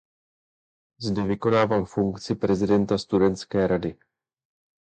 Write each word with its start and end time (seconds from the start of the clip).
Zde 0.99 1.23
vykonával 1.23 1.85
funkci 1.85 2.35
prezidenta 2.35 2.97
studentské 2.97 3.67
rady. 3.67 3.97